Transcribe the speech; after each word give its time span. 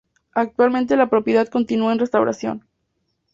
Actualmente 0.33 0.95
la 0.95 1.11
propiedad 1.11 1.47
continúa 1.47 1.93
en 1.93 1.99
restauración. 1.99 2.65